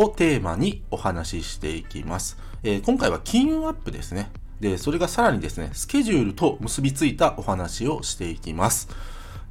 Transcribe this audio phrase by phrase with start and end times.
[0.00, 2.38] をテーマにお話ししていきます。
[2.62, 4.30] えー今回は金運アップですね。
[4.58, 8.88] で、それがさらにですね、スケジュールと結びついたお話をしていきます。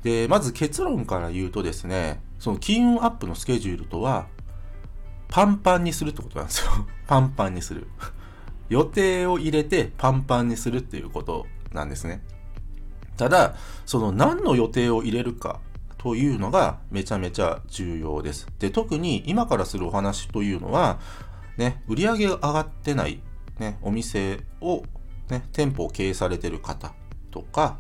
[0.02, 4.28] で、まず結論から言うとですね、その金運アップのスケジュールとは、
[5.28, 6.72] パンパンにするってことなんですよ。
[7.06, 7.88] パンパンにする。
[8.70, 12.24] 予定を入れてパンパンにするっていうことなんですね。
[13.18, 13.56] ただ、
[13.86, 15.60] その何の予定を入れるか
[16.00, 18.48] というのがめちゃめちゃ重要です。
[18.58, 21.00] で、特に今からするお話というのは、
[21.58, 23.22] ね、売り上げが上がってない、
[23.60, 24.84] ね、お店を、
[25.30, 26.94] ね、店舗を経営されてる方
[27.32, 27.78] とか、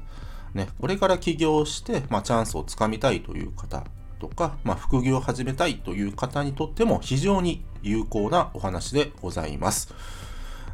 [0.54, 3.86] ね、これから起業して、まあ、チャンスをつかみたいという方
[4.20, 9.94] とか、まあ、副業を始めたいという方にとっても非常に有効なお話でございます。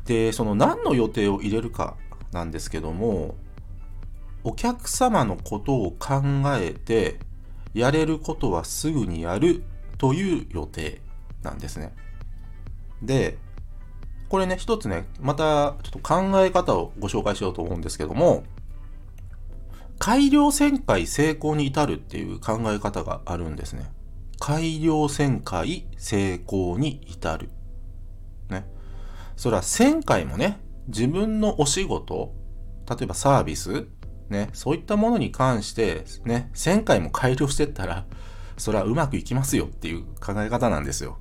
[0.06, 1.96] で、その何の予定を入れるか
[2.32, 3.36] なんですけども、
[4.44, 6.22] お客様のことを考
[6.58, 7.20] えて、
[7.76, 9.64] やれることはすぐにやる
[9.98, 11.02] という予定
[11.44, 11.94] なんですね。
[13.04, 13.38] で、
[14.30, 18.44] これね、一つね、またちょっと考え方をご紹介しようと思うんですけども、
[20.00, 23.92] 改良旋回成功に至るっていう考え方があるんですね。
[24.40, 27.50] 改良旋回成功に至る。
[28.50, 28.66] ね。
[29.36, 32.34] それは1000回もね、自分のお仕事、
[32.90, 33.88] 例えばサービス、
[34.30, 38.06] ね、そういったものに関して、ね、1000回も改良してったら、
[38.58, 41.18] それはうまくいきますよっていう考え方なんですよ。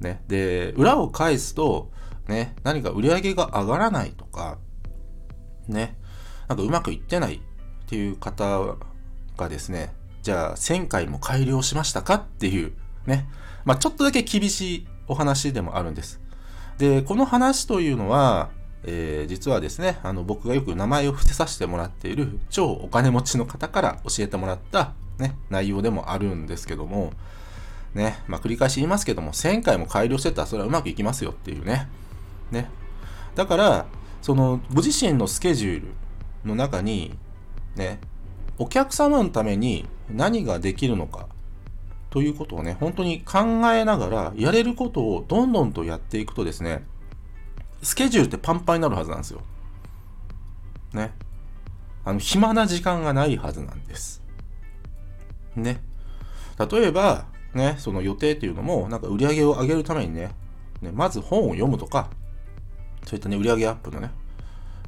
[0.00, 0.22] ね。
[0.28, 1.90] で、裏を返すと、
[2.28, 4.58] ね、何か売り上げが上がらないとか、
[5.68, 5.96] ね、
[6.48, 7.40] なんかうまくいってないっ
[7.86, 8.76] ていう方
[9.36, 12.72] がですね、じゃあ1000回も改良しましたかっていう、
[13.06, 13.28] ね、
[13.64, 16.20] まあちょっとだけ厳しいお話でもあるんです。
[16.78, 18.50] で、この話というのは、
[18.86, 27.12] えー実はですね、あの僕がよく名前を伏せさせてもらっている超お金持ちの方から教えてもらった、ね、内容でもあるんですけども、
[27.94, 31.88] ね、まあ繰り返し言いますけども、1000回も改良してたらそれはうまくいきますよっていうね。
[32.50, 32.68] ね。
[33.34, 33.86] だから、
[34.22, 35.88] そのご自身のスケジュール
[36.44, 37.14] の中に、
[37.76, 37.98] ね、
[38.58, 41.26] お客様のために何ができるのか
[42.10, 43.40] ということをね、本当に考
[43.72, 46.84] えながら、やれることをどんどんとやっていくとですね、
[47.84, 49.42] スケジュールってパンパンになるはずなんですよ。
[50.92, 51.12] ね。
[52.04, 54.22] あの、暇な時間がないはずなんです。
[55.54, 55.80] ね。
[56.70, 60.30] 例えば、ね、その予定っていうのも、なんか売り上げを上げるためにね、
[60.80, 62.10] ねまず本を読むとか、
[63.04, 64.10] そういったね、売り上げアップのね、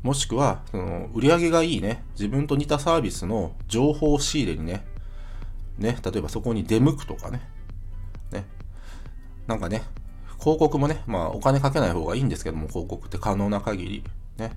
[0.03, 4.85] もしくは、その売り上げがいいね、自分と似たサービスの情報仕入れにね、
[5.79, 7.43] ね、例えばそこに出向くとかね、
[8.33, 8.47] ね、
[9.47, 9.83] なんかね、
[10.47, 14.05] 広告もね、まあお金かけない方がいいんですけども、広告って可能な限り、
[14.37, 14.53] ね、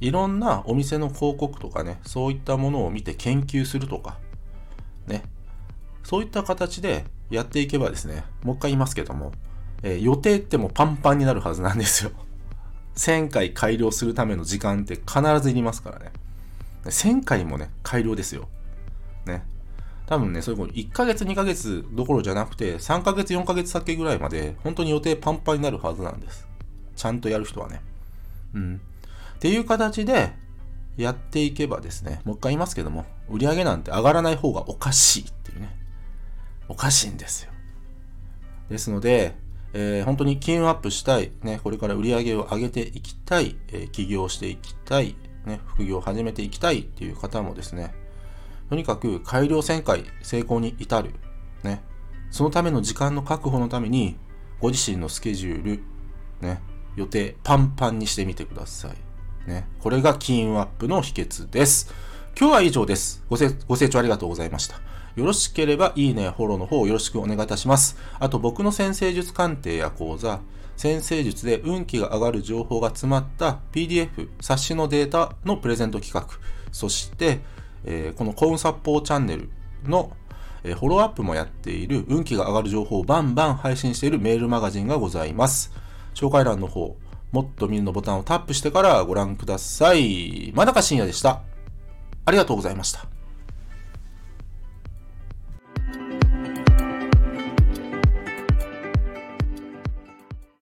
[0.00, 4.16] いろんなお店の広告とかね、そういったものを見て研究するとか、
[5.06, 5.24] ね、
[6.02, 9.32] そういった形でやっていけばですね、もう一回言いますけども、
[9.82, 12.10] えー予定ってもパンパンになるはずなんですよ。
[12.96, 16.10] 1000回改良するための時間って必ずいりますからね。
[16.86, 18.48] 1000回もね、改良ですよ。
[19.26, 19.44] ね。
[20.08, 26.48] 多分ね、そういうこと1ヶ月2ヶ月どころじゃなくて、3ヶ月4ヶ月先ぐらいまで、本当に予定パンパンになるはずなんです。
[26.96, 27.82] ちゃんとやる人はね。
[28.54, 28.80] うん。
[29.36, 30.32] っていう形で、
[30.96, 35.76] やっていけばですね、もう一回言いますけども、売り上げなんて上がらない方がおかしいっていうね。
[36.68, 37.52] おかしいんですよ。
[38.70, 39.36] ですので、
[39.74, 47.94] えー本当に金運アップしたい、ね、これから売り上げを上げていきたい、えー起業していきたい、ね、副業を始めていきたいっていう方もですね、
[48.68, 51.14] とにかく改良旋回成功に至る、
[51.62, 51.82] ね、
[52.30, 54.16] そのための時間の確保のために、
[54.60, 55.82] ご自身のスケジュール、
[56.40, 56.60] ね、
[56.96, 59.48] 予定パンパンにしてみてください。
[59.48, 61.92] ね、これが金運アップの秘訣です。
[62.38, 63.24] 今日は以上です。
[63.30, 64.76] ごせご清聴ありがとうございました。
[65.16, 67.96] よろしければいいね、フォローの方よろしくお願いいたします。
[68.20, 70.40] あと僕の先生術鑑定や講座、
[70.76, 76.38] 先生術で運気が上がる情報が詰まった PDF、冊子のデータのプレゼント企画、
[76.70, 77.40] そして、
[77.84, 79.50] えーこの幸運殺法チャンネル
[79.84, 80.12] の、
[80.64, 85.72] えーフォローアップもやっている運気が上がる情報をバンバン配信しているメールマガジンがございます。
[86.14, 86.96] 紹介欄の方、
[87.32, 90.52] もっと見るのボタンをタップしてからご覧ください。
[90.54, 91.42] 真中信也でした。
[92.24, 93.17] ありがとうございました。